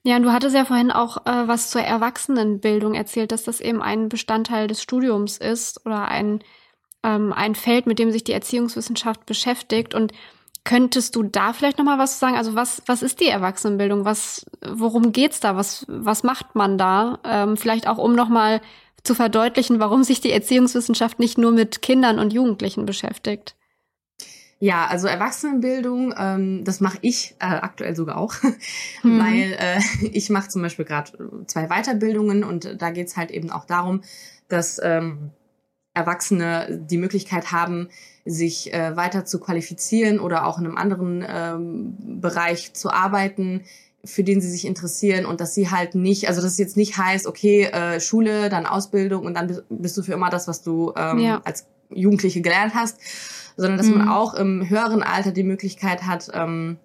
[0.05, 3.81] Ja, und du hattest ja vorhin auch äh, was zur Erwachsenenbildung erzählt, dass das eben
[3.81, 6.43] ein Bestandteil des Studiums ist oder ein,
[7.05, 9.95] ähm, ein Feld, mit dem sich die Erziehungswissenschaft beschäftigt.
[9.95, 10.13] Und
[10.65, 12.37] Könntest du da vielleicht noch mal was sagen?
[12.37, 14.05] Also was was ist die Erwachsenenbildung?
[14.05, 15.57] Was worum geht's da?
[15.57, 17.19] Was was macht man da?
[17.25, 18.61] Ähm, vielleicht auch um noch mal
[19.03, 23.57] zu verdeutlichen, warum sich die Erziehungswissenschaft nicht nur mit Kindern und Jugendlichen beschäftigt.
[24.61, 28.35] Ja, also Erwachsenenbildung, ähm, das mache ich äh, aktuell sogar auch,
[29.03, 29.19] mhm.
[29.19, 29.81] weil äh,
[30.13, 31.11] ich mache zum Beispiel gerade
[31.49, 34.03] zwei Weiterbildungen und da geht's halt eben auch darum,
[34.47, 35.31] dass ähm,
[35.95, 37.89] Erwachsene die Möglichkeit haben,
[38.25, 43.63] sich äh, weiter zu qualifizieren oder auch in einem anderen ähm, Bereich zu arbeiten,
[44.05, 46.97] für den sie sich interessieren und dass sie halt nicht, also dass es jetzt nicht
[46.97, 50.93] heißt, okay, äh, Schule, dann Ausbildung und dann bist du für immer das, was du
[50.97, 51.41] ähm, ja.
[51.45, 52.99] als Jugendliche gelernt hast,
[53.57, 53.99] sondern dass mhm.
[53.99, 56.79] man auch im höheren Alter die Möglichkeit hat, ähm,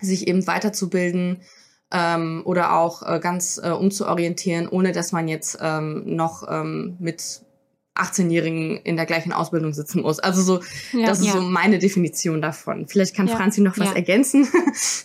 [0.00, 1.40] sich eben weiterzubilden
[1.92, 7.42] ähm, oder auch äh, ganz äh, umzuorientieren, ohne dass man jetzt ähm, noch ähm, mit
[7.96, 10.18] 18-Jährigen in der gleichen Ausbildung sitzen muss.
[10.18, 10.60] Also so,
[10.92, 11.32] ja, das ist ja.
[11.32, 12.86] so meine Definition davon.
[12.86, 14.46] Vielleicht kann ja, Franzi noch was ergänzen.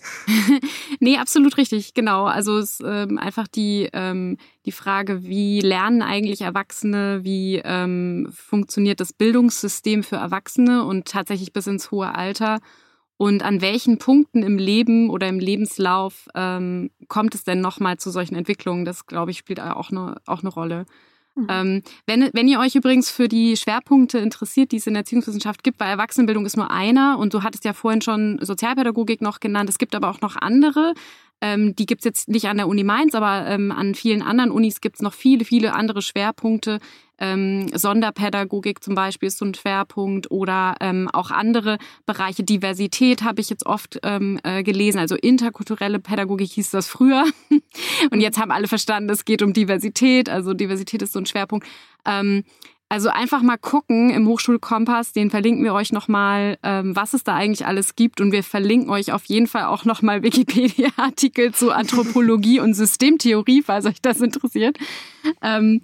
[1.00, 2.26] nee, absolut richtig, genau.
[2.26, 8.32] Also es ist ähm, einfach die, ähm, die Frage, wie lernen eigentlich Erwachsene, wie ähm,
[8.34, 12.60] funktioniert das Bildungssystem für Erwachsene und tatsächlich bis ins hohe Alter.
[13.22, 18.10] Und an welchen Punkten im Leben oder im Lebenslauf ähm, kommt es denn nochmal zu
[18.10, 18.84] solchen Entwicklungen?
[18.84, 20.86] Das, glaube ich, spielt auch eine, auch eine Rolle.
[21.36, 21.48] Mhm.
[21.50, 25.64] Ähm, wenn, wenn ihr euch übrigens für die Schwerpunkte interessiert, die es in der Erziehungswissenschaft
[25.64, 29.70] gibt, weil Erwachsenenbildung ist nur einer und du hattest ja vorhin schon Sozialpädagogik noch genannt,
[29.70, 30.94] es gibt aber auch noch andere.
[31.42, 34.80] Ähm, die gibt's jetzt nicht an der Uni Mainz, aber ähm, an vielen anderen Unis
[34.80, 36.80] gibt's noch viele, viele andere Schwerpunkte.
[37.22, 41.78] Ähm, Sonderpädagogik zum Beispiel ist so ein Schwerpunkt oder ähm, auch andere
[42.08, 42.44] Bereiche.
[42.44, 47.26] Diversität habe ich jetzt oft ähm, äh, gelesen, also interkulturelle Pädagogik hieß das früher.
[48.12, 51.68] Und jetzt haben alle verstanden, es geht um Diversität, also Diversität ist so ein Schwerpunkt.
[52.06, 52.44] Ähm,
[52.92, 57.36] Also einfach mal gucken im Hochschulkompass, den verlinken wir euch nochmal, ähm, was es da
[57.36, 58.20] eigentlich alles gibt.
[58.20, 63.86] Und wir verlinken euch auf jeden Fall auch nochmal Wikipedia-Artikel zu Anthropologie und Systemtheorie, falls
[63.86, 64.78] euch das interessiert.
[65.42, 65.80] Ähm,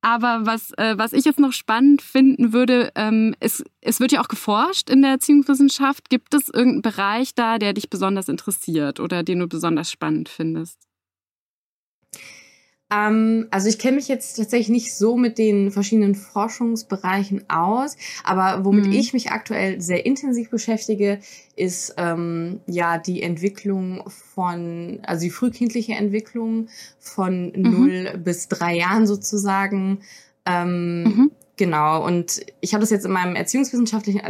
[0.00, 4.20] aber was, äh, was ich jetzt noch spannend finden würde, ähm, es, es wird ja
[4.20, 6.10] auch geforscht in der Erziehungswissenschaft.
[6.10, 10.87] Gibt es irgendeinen Bereich da, der dich besonders interessiert oder den du besonders spannend findest?
[12.90, 18.64] Ähm, also ich kenne mich jetzt tatsächlich nicht so mit den verschiedenen Forschungsbereichen aus, aber
[18.64, 18.92] womit mhm.
[18.92, 21.18] ich mich aktuell sehr intensiv beschäftige,
[21.54, 27.62] ist ähm, ja die Entwicklung von, also die frühkindliche Entwicklung von mhm.
[27.62, 30.00] null bis drei Jahren sozusagen.
[30.46, 31.30] Ähm, mhm.
[31.56, 34.22] Genau, und ich habe das jetzt in meinem erziehungswissenschaftlichen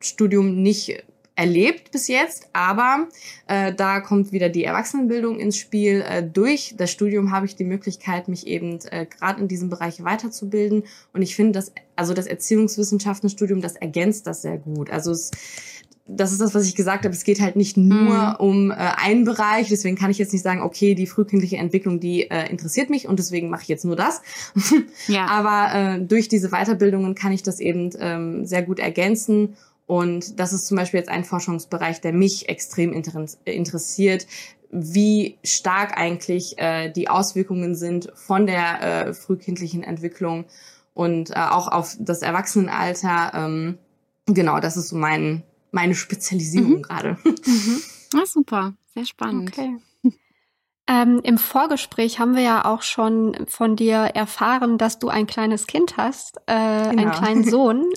[0.00, 1.04] Studium nicht
[1.40, 3.08] erlebt bis jetzt, aber
[3.46, 6.04] äh, da kommt wieder die Erwachsenenbildung ins Spiel.
[6.06, 10.04] Äh, durch das Studium habe ich die Möglichkeit, mich eben äh, gerade in diesem Bereich
[10.04, 14.90] weiterzubilden und ich finde, dass also das Erziehungswissenschaftenstudium, das ergänzt das sehr gut.
[14.90, 15.30] Also es
[16.12, 17.14] das ist das, was ich gesagt habe.
[17.14, 18.34] Es geht halt nicht nur mhm.
[18.38, 19.68] um äh, einen Bereich.
[19.68, 23.18] Deswegen kann ich jetzt nicht sagen, okay, die frühkindliche Entwicklung, die äh, interessiert mich und
[23.18, 24.20] deswegen mache ich jetzt nur das.
[25.06, 25.26] ja.
[25.30, 29.56] Aber äh, durch diese Weiterbildungen kann ich das eben ähm, sehr gut ergänzen
[29.90, 34.24] und das ist zum Beispiel jetzt ein Forschungsbereich, der mich extrem interessiert,
[34.70, 40.44] wie stark eigentlich äh, die Auswirkungen sind von der äh, frühkindlichen Entwicklung
[40.94, 43.32] und äh, auch auf das Erwachsenenalter.
[43.34, 43.78] Ähm,
[44.26, 46.82] genau, das ist so mein, meine Spezialisierung mhm.
[46.82, 47.18] gerade.
[47.24, 47.82] Mhm.
[48.14, 49.50] Ah, super, sehr spannend.
[49.50, 49.76] Okay.
[50.90, 55.68] Ähm, Im Vorgespräch haben wir ja auch schon von dir erfahren, dass du ein kleines
[55.68, 57.02] Kind hast, äh, genau.
[57.02, 57.88] einen kleinen Sohn.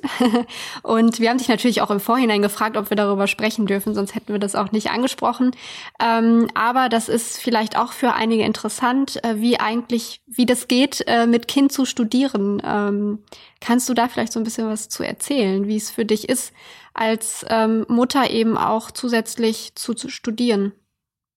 [0.84, 4.14] und wir haben dich natürlich auch im Vorhinein gefragt, ob wir darüber sprechen dürfen, sonst
[4.14, 5.56] hätten wir das auch nicht angesprochen.
[6.00, 11.04] Ähm, aber das ist vielleicht auch für einige interessant, äh, wie eigentlich, wie das geht,
[11.08, 12.62] äh, mit Kind zu studieren.
[12.64, 13.24] Ähm,
[13.60, 16.54] kannst du da vielleicht so ein bisschen was zu erzählen, wie es für dich ist,
[16.94, 20.74] als ähm, Mutter eben auch zusätzlich zu, zu studieren?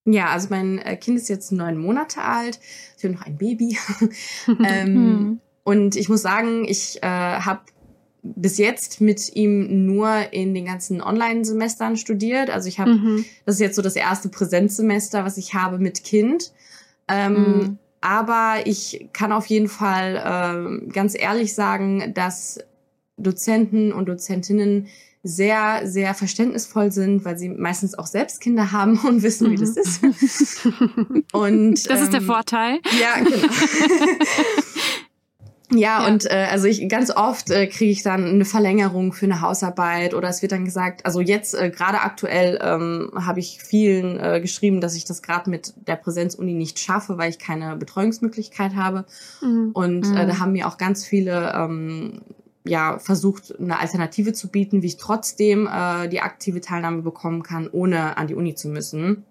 [0.07, 2.61] Ja, also mein äh, Kind ist jetzt neun Monate alt.
[2.97, 3.77] Ich habe noch ein Baby.
[4.65, 5.41] ähm, hm.
[5.65, 7.61] und ich muss sagen, ich äh, habe
[8.23, 12.51] bis jetzt mit ihm nur in den ganzen Online-Semestern studiert.
[12.51, 13.25] Also ich habe, mhm.
[13.45, 16.53] das ist jetzt so das erste Präsenzsemester, was ich habe mit Kind.
[17.09, 17.79] Ähm, mhm.
[18.01, 22.59] Aber ich kann auf jeden Fall äh, ganz ehrlich sagen, dass
[23.17, 24.89] Dozenten und Dozentinnen
[25.27, 30.01] sehr, sehr verständnisvoll sind, weil sie meistens auch selbst Kinder haben und wissen, wie das
[30.03, 30.15] mhm.
[30.21, 30.69] ist.
[31.33, 32.79] und das ist der ähm, Vorteil.
[33.01, 33.37] Ja, genau.
[35.71, 39.27] Ja, ja, und äh, also ich ganz oft äh, kriege ich dann eine Verlängerung für
[39.27, 43.59] eine Hausarbeit oder es wird dann gesagt, also jetzt äh, gerade aktuell ähm, habe ich
[43.61, 47.75] vielen äh, geschrieben, dass ich das gerade mit der Präsenzuni nicht schaffe, weil ich keine
[47.77, 49.07] Betreuungsmöglichkeit habe.
[49.43, 49.71] Mhm.
[49.73, 50.39] Und äh, da mhm.
[50.39, 52.21] haben mir auch ganz viele ähm,
[52.67, 57.69] ja versucht, eine Alternative zu bieten, wie ich trotzdem äh, die aktive Teilnahme bekommen kann,
[57.71, 59.25] ohne an die Uni zu müssen.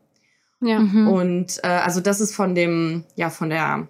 [0.61, 0.79] Ja.
[0.79, 1.07] Mhm.
[1.07, 3.87] Und äh, also das ist von dem, ja, von der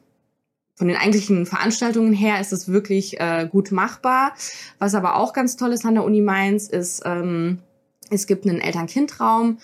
[0.77, 4.33] von den eigentlichen Veranstaltungen her ist es wirklich äh, gut machbar.
[4.77, 7.59] Was aber auch ganz toll ist an der Uni Mainz, ist, ähm,
[8.09, 9.59] es gibt einen Eltern-Kind-Raum,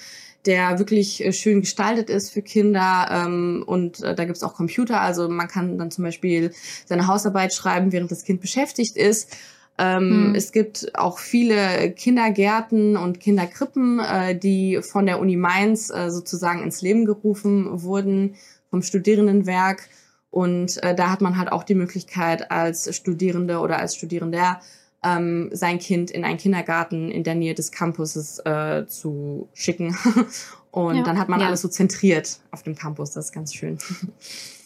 [0.46, 3.08] der wirklich äh, schön gestaltet ist für Kinder.
[3.12, 5.02] Ähm, und äh, da gibt's auch Computer.
[5.02, 6.52] Also man kann dann zum Beispiel
[6.86, 9.36] seine Hausarbeit schreiben, während das Kind beschäftigt ist.
[9.82, 10.36] Ähm, hm.
[10.36, 16.62] Es gibt auch viele Kindergärten und Kinderkrippen, äh, die von der Uni Mainz äh, sozusagen
[16.62, 18.36] ins Leben gerufen wurden
[18.70, 19.90] vom Studierendenwerk.
[20.30, 24.62] Und äh, da hat man halt auch die Möglichkeit, als Studierende oder als Studierender
[25.04, 29.98] ähm, sein Kind in einen Kindergarten in der Nähe des Campuses äh, zu schicken.
[30.72, 31.04] Und ja.
[31.04, 31.48] dann hat man ja.
[31.48, 33.12] alles so zentriert auf dem Campus.
[33.12, 33.80] Das ist ganz schön.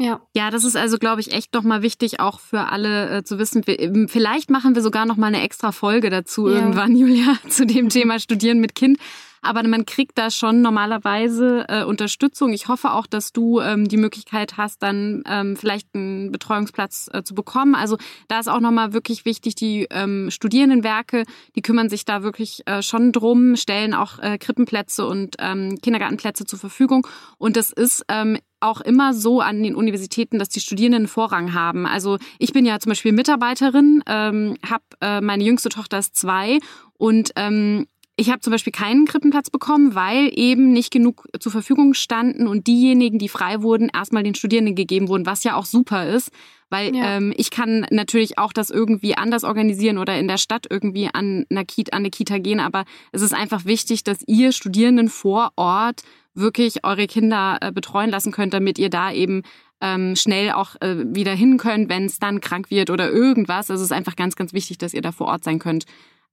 [0.00, 0.22] Ja.
[0.34, 3.66] Ja, das ist also, glaube ich, echt nochmal wichtig, auch für alle äh, zu wissen.
[3.66, 6.54] Wir, vielleicht machen wir sogar nochmal eine extra Folge dazu ja.
[6.54, 8.98] irgendwann, Julia, zu dem Thema Studieren mit Kind.
[9.42, 12.52] Aber man kriegt da schon normalerweise äh, Unterstützung.
[12.52, 17.22] Ich hoffe auch, dass du ähm, die Möglichkeit hast, dann ähm, vielleicht einen Betreuungsplatz äh,
[17.22, 17.74] zu bekommen.
[17.74, 17.96] Also
[18.28, 21.24] da ist auch nochmal wirklich wichtig, die ähm, Studierendenwerke,
[21.56, 26.44] die kümmern sich da wirklich äh, schon drum, stellen auch äh, Krippenplätze und ähm, Kindergartenplätze
[26.44, 27.06] zur Verfügung.
[27.38, 31.86] Und das ist ähm, auch immer so an den Universitäten, dass die Studierenden Vorrang haben.
[31.86, 36.58] Also ich bin ja zum Beispiel Mitarbeiterin, ähm, habe äh, meine jüngste Tochter ist zwei
[36.98, 37.86] und ähm,
[38.20, 42.66] ich habe zum Beispiel keinen Krippenplatz bekommen, weil eben nicht genug zur Verfügung standen und
[42.66, 46.30] diejenigen, die frei wurden, erstmal den Studierenden gegeben wurden, was ja auch super ist,
[46.68, 47.16] weil ja.
[47.16, 51.46] ähm, ich kann natürlich auch das irgendwie anders organisieren oder in der Stadt irgendwie an
[51.48, 55.52] eine, Kita, an eine Kita gehen, aber es ist einfach wichtig, dass ihr Studierenden vor
[55.56, 56.02] Ort
[56.34, 59.44] wirklich eure Kinder äh, betreuen lassen könnt, damit ihr da eben
[59.80, 63.70] ähm, schnell auch äh, wieder hin könnt, wenn es dann krank wird oder irgendwas.
[63.70, 65.86] Also es ist einfach ganz, ganz wichtig, dass ihr da vor Ort sein könnt.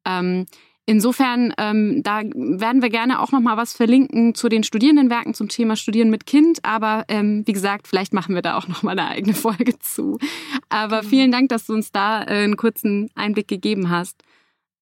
[0.05, 0.45] Ähm,
[0.87, 5.49] insofern, ähm, da werden wir gerne auch noch mal was verlinken zu den Studierendenwerken zum
[5.49, 6.59] Thema Studieren mit Kind.
[6.63, 10.17] Aber ähm, wie gesagt, vielleicht machen wir da auch noch mal eine eigene Folge zu.
[10.69, 11.07] Aber mhm.
[11.07, 14.23] vielen Dank, dass du uns da äh, einen kurzen Einblick gegeben hast.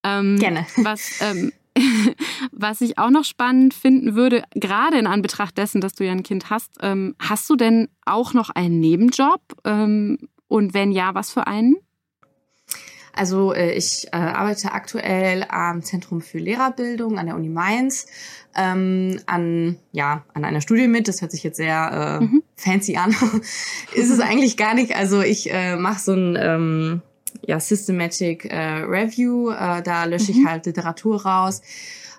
[0.03, 0.65] Ähm, gerne.
[0.77, 1.51] Was ähm,
[2.51, 6.23] Was ich auch noch spannend finden würde, gerade in Anbetracht dessen, dass du ja ein
[6.23, 9.41] Kind hast, ähm, hast du denn auch noch einen Nebenjob?
[9.65, 11.75] Ähm, und wenn ja, was für einen?
[13.15, 18.07] Also äh, ich äh, arbeite aktuell am Zentrum für Lehrerbildung an der Uni Mainz,
[18.55, 21.07] ähm, an ja an einer Studie mit.
[21.07, 22.43] Das hört sich jetzt sehr äh, mhm.
[22.55, 23.15] fancy an,
[23.93, 24.95] ist es eigentlich gar nicht.
[24.95, 27.01] Also ich äh, mache so ein ähm,
[27.41, 29.49] ja, Systematic äh, Review.
[29.49, 30.39] Äh, da lösche mhm.
[30.39, 31.61] ich halt Literatur raus,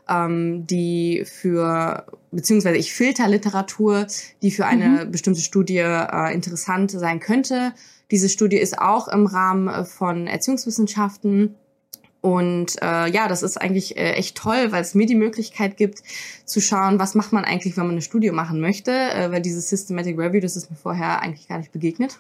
[0.09, 4.07] ähm, die für, beziehungsweise ich filter Literatur,
[4.41, 5.11] die für eine mhm.
[5.11, 7.73] bestimmte Studie äh, interessant sein könnte.
[8.11, 11.57] Diese Studie ist auch im Rahmen von Erziehungswissenschaften.
[12.21, 16.03] Und äh, ja, das ist eigentlich äh, echt toll, weil es mir die Möglichkeit gibt
[16.45, 18.91] zu schauen, was macht man eigentlich, wenn man eine Studie machen möchte.
[18.91, 22.19] Äh, weil dieses Systematic Review, das ist mir vorher eigentlich gar nicht begegnet.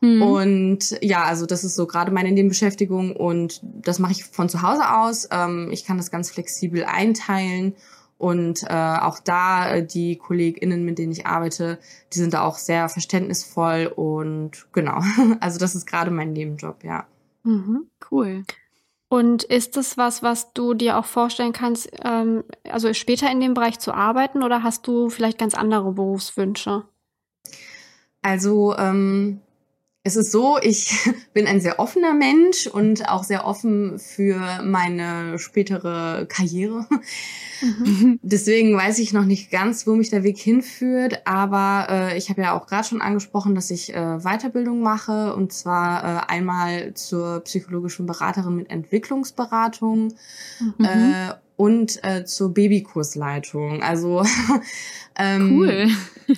[0.00, 0.22] Mhm.
[0.22, 4.62] Und ja, also das ist so gerade meine Nebenbeschäftigung und das mache ich von zu
[4.62, 5.28] Hause aus.
[5.32, 7.74] Ähm, ich kann das ganz flexibel einteilen
[8.18, 11.78] und äh, auch da äh, die KollegInnen, mit denen ich arbeite,
[12.12, 15.00] die sind da auch sehr verständnisvoll und genau.
[15.40, 17.06] Also das ist gerade mein Nebenjob, ja.
[17.44, 18.42] Mhm, cool.
[19.08, 23.54] Und ist das was, was du dir auch vorstellen kannst, ähm, also später in dem
[23.54, 26.84] Bereich zu arbeiten oder hast du vielleicht ganz andere Berufswünsche?
[28.20, 29.40] Also ähm,
[30.04, 30.90] es ist so, ich
[31.34, 36.86] bin ein sehr offener Mensch und auch sehr offen für meine spätere Karriere.
[37.60, 38.18] Mhm.
[38.22, 41.26] Deswegen weiß ich noch nicht ganz, wo mich der Weg hinführt.
[41.26, 45.52] Aber äh, ich habe ja auch gerade schon angesprochen, dass ich äh, Weiterbildung mache und
[45.52, 50.14] zwar äh, einmal zur psychologischen Beraterin mit Entwicklungsberatung
[50.60, 50.84] mhm.
[51.58, 53.82] Und äh, zur Babykursleitung.
[53.82, 54.22] Also
[55.18, 55.88] ähm, cool.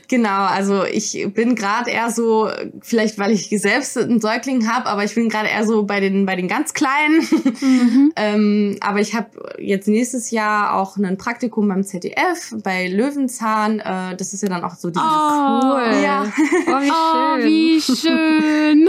[0.09, 2.49] Genau, also ich bin gerade eher so,
[2.81, 6.25] vielleicht weil ich selbst einen Säugling habe, aber ich bin gerade eher so bei den
[6.25, 7.19] bei den ganz kleinen.
[7.61, 8.13] Mhm.
[8.17, 9.29] ähm, aber ich habe
[9.59, 13.81] jetzt nächstes Jahr auch ein Praktikum beim ZDF bei Löwenzahn.
[13.81, 16.03] Äh, das ist ja dann auch so die oh, cool.
[16.03, 16.33] Ja.
[16.67, 17.99] Oh, wie schön.
[17.99, 18.89] Oh,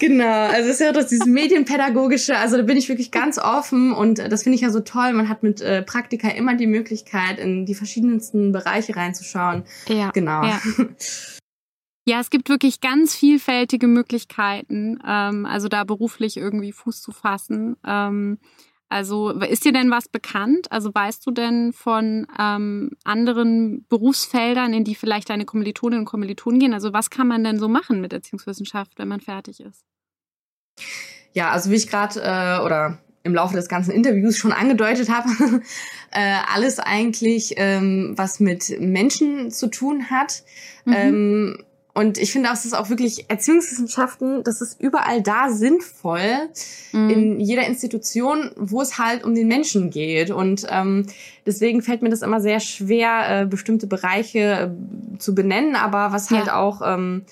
[0.00, 2.36] Genau, also es ist ja doch dieses medienpädagogische.
[2.36, 5.12] Also da bin ich wirklich ganz offen und das finde ich ja so toll.
[5.12, 9.62] Man hat mit äh, Praktika immer die Möglichkeit, in die verschiedensten Bereiche reinzuschauen.
[9.86, 10.10] Ja.
[10.10, 10.42] Genau.
[10.42, 10.60] Ja.
[12.06, 12.20] ja.
[12.20, 17.76] es gibt wirklich ganz vielfältige Möglichkeiten, ähm, also da beruflich irgendwie Fuß zu fassen.
[17.86, 18.38] Ähm,
[18.90, 20.70] also ist dir denn was bekannt?
[20.70, 26.58] Also weißt du denn von ähm, anderen Berufsfeldern, in die vielleicht deine Kommilitoninnen und Kommilitonen
[26.58, 26.74] gehen?
[26.74, 29.84] Also was kann man denn so machen mit Erziehungswissenschaft, wenn man fertig ist?
[31.32, 35.28] Ja, also wie ich gerade äh, oder im Laufe des ganzen Interviews schon angedeutet habe,
[36.10, 40.42] äh, alles eigentlich, ähm, was mit Menschen zu tun hat.
[40.84, 40.92] Mhm.
[40.92, 41.64] Ähm,
[42.00, 46.48] und ich finde auch, es ist auch wirklich Erziehungswissenschaften, das ist überall da sinnvoll,
[46.92, 47.10] mhm.
[47.10, 50.30] in jeder Institution, wo es halt um den Menschen geht.
[50.30, 51.04] Und ähm,
[51.44, 56.30] deswegen fällt mir das immer sehr schwer, äh, bestimmte Bereiche äh, zu benennen, aber was
[56.30, 56.56] halt ja.
[56.56, 57.26] auch ähm,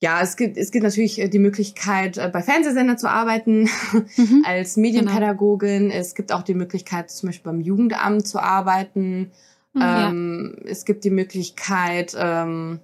[0.00, 3.68] ja, es gibt, es gibt natürlich äh, die Möglichkeit, äh, bei Fernsehsendern zu arbeiten,
[4.16, 5.88] mhm, als Medienpädagogin.
[5.88, 5.94] Genau.
[5.94, 9.32] Es gibt auch die Möglichkeit, zum Beispiel beim Jugendamt zu arbeiten.
[9.72, 10.70] Mhm, ähm, ja.
[10.70, 12.78] Es gibt die Möglichkeit, ähm,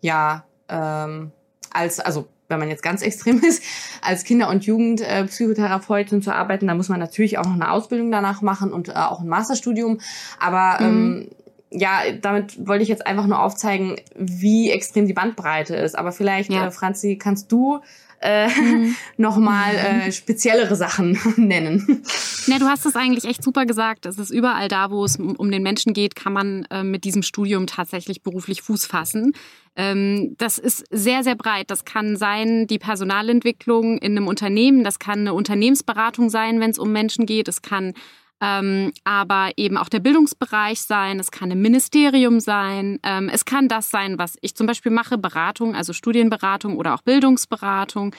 [0.00, 1.32] ja, ähm,
[1.72, 3.62] als, also wenn man jetzt ganz extrem ist,
[4.02, 8.42] als Kinder- und Jugendpsychotherapeutin zu arbeiten, da muss man natürlich auch noch eine Ausbildung danach
[8.42, 10.00] machen und äh, auch ein Masterstudium.
[10.38, 10.86] Aber mhm.
[10.86, 11.28] ähm,
[11.70, 15.96] ja, damit wollte ich jetzt einfach nur aufzeigen, wie extrem die Bandbreite ist.
[15.96, 16.66] Aber vielleicht, ja.
[16.66, 17.80] äh, Franzi, kannst du
[18.20, 18.96] äh, mhm.
[19.16, 22.02] nochmal äh, speziellere Sachen nennen.
[22.46, 24.06] Ja, du hast es eigentlich echt super gesagt.
[24.06, 27.22] Es ist überall da, wo es um den Menschen geht, kann man äh, mit diesem
[27.22, 29.32] Studium tatsächlich beruflich Fuß fassen.
[29.76, 31.70] Ähm, das ist sehr, sehr breit.
[31.70, 36.78] Das kann sein die Personalentwicklung in einem Unternehmen, das kann eine Unternehmensberatung sein, wenn es
[36.78, 37.94] um Menschen geht, es kann
[38.40, 43.68] ähm, aber eben auch der Bildungsbereich sein, es kann ein Ministerium sein, ähm, es kann
[43.68, 48.14] das sein, was ich zum Beispiel mache, Beratung, also Studienberatung oder auch Bildungsberatung.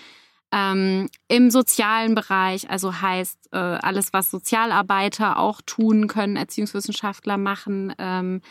[0.54, 7.94] Ähm, Im sozialen Bereich, also heißt äh, alles, was Sozialarbeiter auch tun können, Erziehungswissenschaftler machen,
[7.98, 8.42] ähm,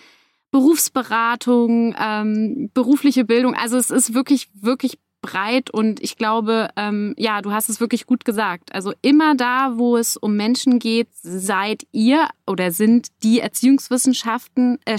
[0.51, 3.55] Berufsberatung, ähm, berufliche Bildung.
[3.55, 8.07] Also es ist wirklich, wirklich breit und ich glaube, ähm, ja, du hast es wirklich
[8.07, 8.75] gut gesagt.
[8.75, 14.99] Also immer da, wo es um Menschen geht, seid ihr oder sind die Erziehungswissenschaften, äh,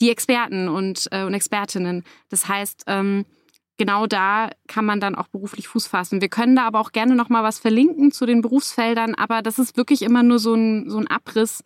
[0.00, 2.04] die Experten und, äh, und Expertinnen.
[2.28, 3.24] Das heißt, ähm,
[3.76, 6.20] genau da kann man dann auch beruflich Fuß fassen.
[6.20, 9.58] Wir können da aber auch gerne noch mal was verlinken zu den Berufsfeldern, aber das
[9.58, 11.62] ist wirklich immer nur so ein, so ein Abriss.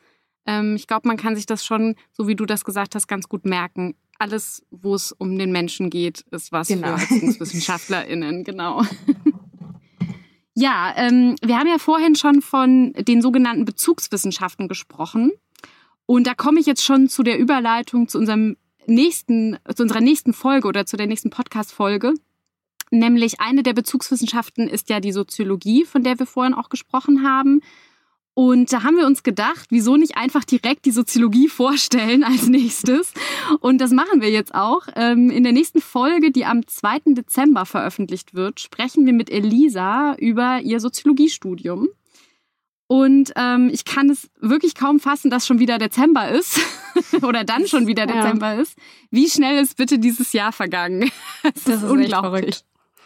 [0.47, 3.29] Ähm, ich glaube, man kann sich das schon, so wie du das gesagt hast, ganz
[3.29, 3.95] gut merken.
[4.21, 6.99] Alles, wo es um den Menschen geht, ist was genau.
[6.99, 8.83] für ErziehungswissenschaftlerInnen, genau.
[10.55, 15.33] ja, ähm, wir haben ja vorhin schon von den sogenannten Bezugswissenschaften gesprochen.
[16.05, 20.35] Und da komme ich jetzt schon zu der Überleitung zu unserem nächsten, zu unserer nächsten
[20.35, 22.13] Folge oder zu der nächsten Podcast-Folge.
[22.91, 27.63] Nämlich eine der Bezugswissenschaften ist ja die Soziologie, von der wir vorhin auch gesprochen haben.
[28.35, 33.13] Und da haben wir uns gedacht, wieso nicht einfach direkt die Soziologie vorstellen als nächstes?
[33.61, 34.87] Und das machen wir jetzt auch.
[34.97, 37.01] Ähm, in der nächsten Folge, die am 2.
[37.07, 41.89] Dezember veröffentlicht wird, sprechen wir mit Elisa über ihr Soziologiestudium.
[42.87, 46.59] Und ähm, ich kann es wirklich kaum fassen, dass schon wieder Dezember ist
[47.23, 48.61] oder dann schon wieder Dezember ja.
[48.61, 48.77] ist.
[49.13, 51.11] Wie schnell ist bitte dieses Jahr vergangen?
[51.43, 52.65] Das, das ist, ist unglaublich.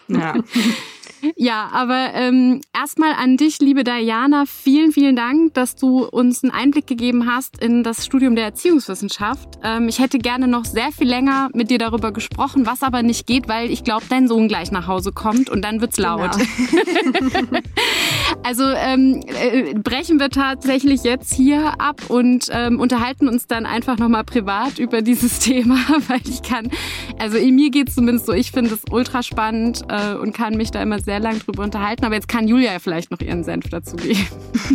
[0.09, 0.35] Ja.
[1.37, 6.53] Ja, aber ähm, erstmal an dich, liebe Diana, vielen, vielen Dank, dass du uns einen
[6.53, 9.49] Einblick gegeben hast in das Studium der Erziehungswissenschaft.
[9.63, 13.27] Ähm, ich hätte gerne noch sehr viel länger mit dir darüber gesprochen, was aber nicht
[13.27, 16.31] geht, weil ich glaube, dein Sohn gleich nach Hause kommt und dann wird's laut.
[16.33, 17.61] Genau.
[18.43, 23.99] also ähm, äh, brechen wir tatsächlich jetzt hier ab und ähm, unterhalten uns dann einfach
[23.99, 25.77] nochmal privat über dieses Thema,
[26.09, 26.71] weil ich kann,
[27.19, 30.71] also in mir geht's zumindest so, ich finde es ultra spannend äh, und kann mich
[30.71, 33.45] da immer sehr sehr lange drüber unterhalten, aber jetzt kann Julia ja vielleicht noch ihren
[33.45, 34.27] Senf dazu geben.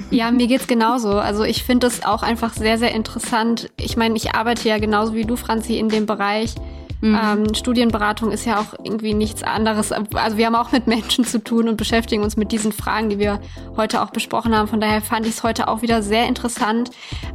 [0.09, 1.11] Ja, mir geht's genauso.
[1.19, 3.69] Also ich finde es auch einfach sehr, sehr interessant.
[3.77, 6.55] Ich meine, ich arbeite ja genauso wie du, Franzi, in dem Bereich.
[7.01, 7.17] Mhm.
[7.21, 9.91] Ähm, Studienberatung ist ja auch irgendwie nichts anderes.
[9.91, 13.19] Also wir haben auch mit Menschen zu tun und beschäftigen uns mit diesen Fragen, die
[13.19, 13.39] wir
[13.75, 14.67] heute auch besprochen haben.
[14.67, 16.91] Von daher fand ich es heute auch wieder sehr interessant.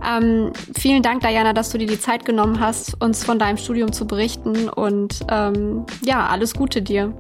[0.07, 3.93] Ähm, vielen Dank, Diana, dass du dir die Zeit genommen hast, uns von deinem Studium
[3.93, 4.69] zu berichten.
[4.69, 7.15] Und ähm, ja, alles Gute dir.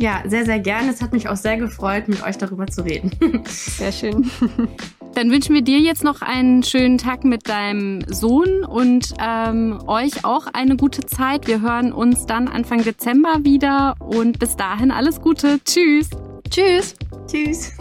[0.00, 0.90] Ja, sehr, sehr gerne.
[0.90, 3.10] Es hat mich auch sehr gefreut, mit euch darüber zu reden.
[3.46, 4.30] Sehr schön.
[5.14, 10.24] Dann wünschen wir dir jetzt noch einen schönen Tag mit deinem Sohn und ähm, euch
[10.24, 11.48] auch eine gute Zeit.
[11.48, 15.58] Wir hören uns dann Anfang Dezember wieder und bis dahin alles Gute.
[15.64, 16.10] Tschüss.
[16.48, 16.94] Tschüss.
[17.26, 17.72] Tschüss.